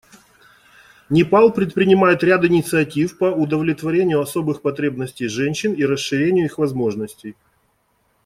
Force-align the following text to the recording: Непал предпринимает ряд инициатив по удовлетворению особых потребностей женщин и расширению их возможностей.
Непал 1.11 1.53
предпринимает 1.53 2.23
ряд 2.23 2.43
инициатив 2.45 3.19
по 3.19 3.25
удовлетворению 3.25 4.19
особых 4.21 4.63
потребностей 4.63 5.27
женщин 5.27 5.73
и 5.73 5.83
расширению 5.85 6.45
их 6.45 6.57
возможностей. 6.57 7.35